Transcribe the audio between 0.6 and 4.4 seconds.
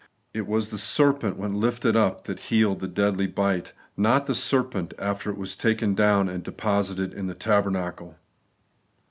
the serpent when uplifted that healed the deadly bite, not the